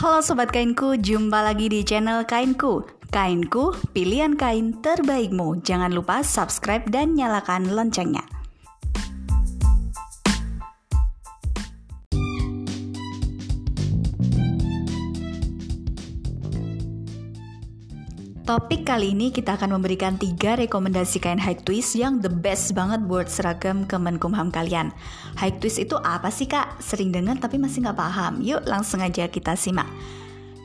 [0.00, 2.88] Halo Sobat Kainku, jumpa lagi di channel Kainku.
[3.12, 5.60] Kainku, pilihan kain terbaikmu.
[5.60, 8.39] Jangan lupa subscribe dan nyalakan loncengnya
[18.50, 22.98] Topik kali ini kita akan memberikan tiga rekomendasi kain high twist yang the best banget
[23.06, 24.90] buat seragam Kemenkumham kalian.
[25.38, 26.82] High twist itu apa sih kak?
[26.82, 28.42] Sering dengar tapi masih nggak paham.
[28.42, 29.86] Yuk langsung aja kita simak.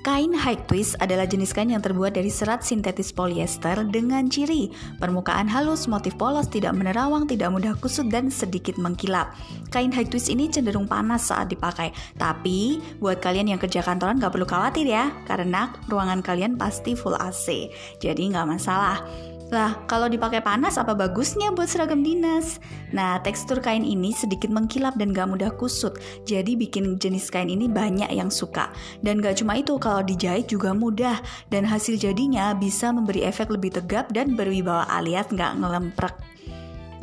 [0.00, 5.44] Kain high twist adalah jenis kain yang terbuat dari serat sintetis polyester dengan ciri permukaan
[5.44, 9.36] halus, motif polos, tidak menerawang, tidak mudah kusut, dan sedikit mengkilap.
[9.68, 14.32] Kain high twist ini cenderung panas saat dipakai, tapi buat kalian yang kerja kantoran gak
[14.32, 17.68] perlu khawatir ya, karena ruangan kalian pasti full AC,
[18.00, 19.04] jadi nggak masalah.
[19.50, 22.62] Lah, kalau dipakai panas apa bagusnya buat seragam dinas?
[22.94, 27.66] Nah, tekstur kain ini sedikit mengkilap dan gak mudah kusut, jadi bikin jenis kain ini
[27.66, 28.70] banyak yang suka.
[29.02, 31.18] Dan gak cuma itu, kalau dijahit juga mudah,
[31.50, 36.14] dan hasil jadinya bisa memberi efek lebih tegap dan berwibawa alias gak ngelemprek.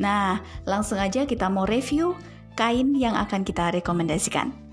[0.00, 2.16] Nah, langsung aja kita mau review
[2.56, 4.67] kain yang akan kita rekomendasikan.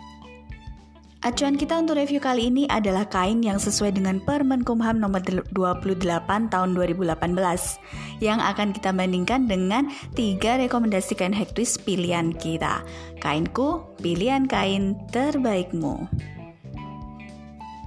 [1.26, 6.06] Acuan kita untuk review kali ini adalah kain yang sesuai dengan Permenkumham nomor 28
[6.54, 12.86] tahun 2018 yang akan kita bandingkan dengan tiga rekomendasi kain hektis pilihan kita.
[13.26, 16.06] Kainku, pilihan kain terbaikmu.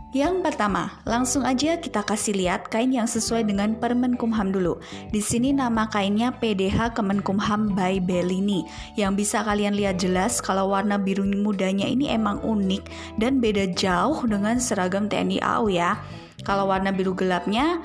[0.09, 4.81] Yang pertama, langsung aja kita kasih lihat kain yang sesuai dengan Permenkumham dulu.
[5.12, 8.65] Di sini nama kainnya PDH Kemenkumham by Bellini.
[8.97, 12.89] Yang bisa kalian lihat jelas kalau warna biru mudanya ini emang unik
[13.20, 16.00] dan beda jauh dengan seragam TNI AU ya.
[16.41, 17.84] Kalau warna biru gelapnya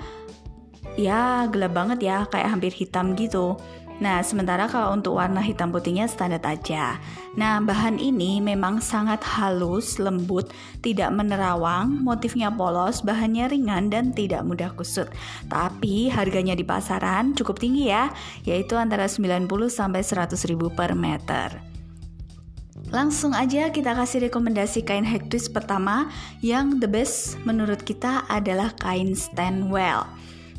[0.96, 3.60] ya gelap banget ya, kayak hampir hitam gitu.
[4.04, 7.00] Nah, sementara kalau untuk warna hitam putihnya standar aja.
[7.40, 10.52] Nah, bahan ini memang sangat halus, lembut,
[10.84, 15.08] tidak menerawang, motifnya polos, bahannya ringan dan tidak mudah kusut.
[15.48, 18.12] Tapi harganya di pasaran cukup tinggi ya,
[18.44, 21.64] yaitu antara 90 sampai 100 ribu per meter.
[22.92, 26.12] Langsung aja kita kasih rekomendasi kain head twist pertama
[26.44, 30.06] yang the best menurut kita adalah kain Stanwell.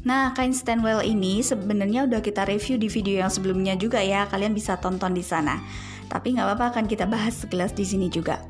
[0.04, 4.28] Nah, kain Stanwell ini sebenarnya udah kita review di video yang sebelumnya juga ya.
[4.28, 5.65] Kalian bisa tonton di sana.
[6.12, 8.44] Tapi nggak apa-apa akan kita bahas sekilas di sini juga.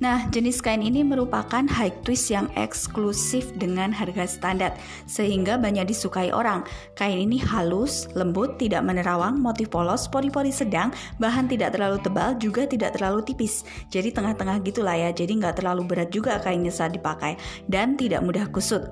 [0.00, 4.72] Nah, jenis kain ini merupakan high twist yang eksklusif dengan harga standar,
[5.04, 6.64] sehingga banyak disukai orang.
[6.96, 10.88] Kain ini halus, lembut, tidak menerawang, motif polos, pori-pori sedang,
[11.20, 13.60] bahan tidak terlalu tebal, juga tidak terlalu tipis.
[13.92, 17.36] Jadi tengah-tengah gitulah ya, jadi nggak terlalu berat juga kainnya saat dipakai,
[17.68, 18.88] dan tidak mudah kusut.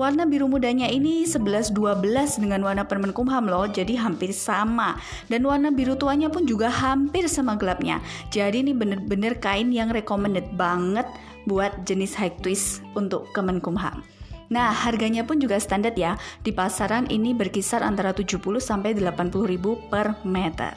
[0.00, 2.00] Warna biru mudanya ini 11-12
[2.40, 4.96] dengan warna permen kumham loh, jadi hampir sama.
[5.28, 8.00] Dan warna biru tuanya pun juga hampir sama gelapnya.
[8.32, 11.04] Jadi ini bener-bener kain yang recommended banget
[11.44, 14.00] buat jenis high twist untuk Kemenkumham.
[14.48, 16.16] Nah, harganya pun juga standar ya.
[16.40, 20.72] Di pasaran ini berkisar antara 70 sampai 80 ribu per meter.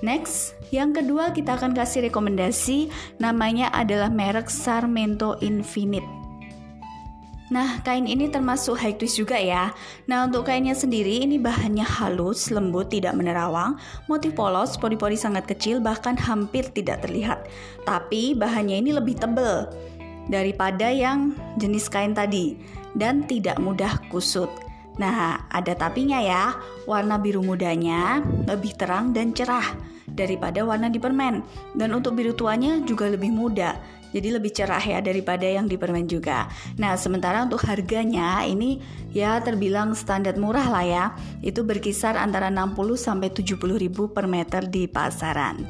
[0.00, 2.88] Next, yang kedua kita akan kasih rekomendasi
[3.20, 6.17] namanya adalah merek Sarmento Infinite.
[7.48, 9.72] Nah, kain ini termasuk high twist juga ya.
[10.04, 15.80] Nah, untuk kainnya sendiri ini bahannya halus, lembut, tidak menerawang, motif polos, pori-pori sangat kecil,
[15.80, 17.48] bahkan hampir tidak terlihat.
[17.88, 19.72] Tapi bahannya ini lebih tebal
[20.28, 22.60] daripada yang jenis kain tadi
[22.92, 24.52] dan tidak mudah kusut.
[25.00, 26.52] Nah, ada tapinya ya.
[26.84, 29.72] Warna biru mudanya lebih terang dan cerah
[30.04, 31.40] daripada warna di permen.
[31.72, 33.78] Dan untuk biru tuanya juga lebih muda
[34.12, 36.48] jadi lebih cerah ya daripada yang di permen juga.
[36.80, 38.80] Nah, sementara untuk harganya ini
[39.12, 41.04] ya terbilang standar murah lah ya.
[41.44, 45.64] Itu berkisar antara 60 sampai 70 ribu per meter di pasaran.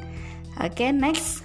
[0.59, 1.43] Oke, okay, next.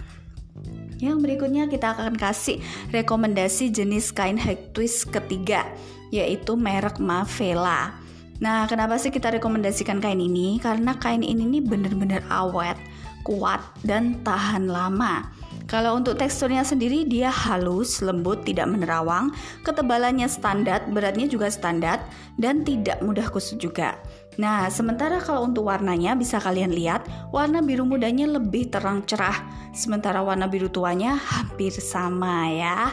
[1.03, 2.62] Yang berikutnya kita akan kasih
[2.94, 5.66] rekomendasi jenis kain high twist ketiga,
[6.15, 8.04] yaitu merek Mavela.
[8.43, 10.59] Nah, kenapa sih kita rekomendasikan kain ini?
[10.59, 12.78] Karena kain ini nih bener-bener awet,
[13.22, 15.30] kuat, dan tahan lama.
[15.65, 19.33] Kalau untuk teksturnya sendiri dia halus, lembut, tidak menerawang,
[19.65, 22.05] ketebalannya standar, beratnya juga standar,
[22.37, 23.97] dan tidak mudah kusut juga.
[24.37, 29.41] Nah, sementara kalau untuk warnanya bisa kalian lihat, warna biru mudanya lebih terang cerah,
[29.72, 32.93] sementara warna biru tuanya hampir sama ya.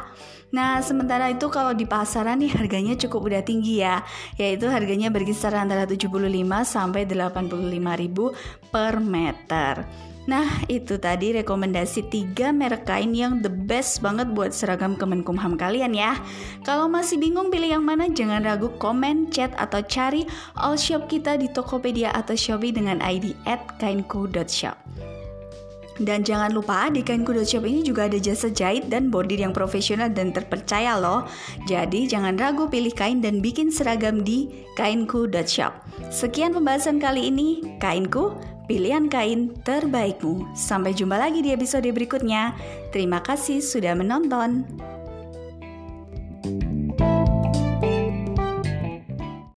[0.52, 4.04] Nah, sementara itu kalau di pasaran nih harganya cukup udah tinggi ya,
[4.36, 6.12] yaitu harganya berkisar antara 75
[6.68, 8.36] sampai 85 ribu
[8.68, 10.11] per meter.
[10.30, 15.98] Nah, itu tadi rekomendasi tiga merek kain yang the best banget buat seragam Kemenkumham kalian
[15.98, 16.14] ya.
[16.62, 20.30] Kalau masih bingung pilih yang mana, jangan ragu komen, chat, atau cari
[20.62, 24.78] all shop kita di Tokopedia atau Shopee dengan ID at kainku.shop.
[26.02, 30.34] Dan jangan lupa di kainku.shop ini juga ada jasa jahit dan bordir yang profesional dan
[30.34, 31.30] terpercaya loh.
[31.70, 35.74] Jadi jangan ragu pilih kain dan bikin seragam di kainku.shop.
[36.10, 37.78] Sekian pembahasan kali ini.
[37.78, 38.34] Kainku,
[38.72, 40.56] pilihan kain terbaikmu.
[40.56, 42.56] Sampai jumpa lagi di episode berikutnya.
[42.96, 44.64] Terima kasih sudah menonton.